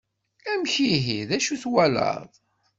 [0.51, 2.29] Amek ihi, d acu twalaḍ?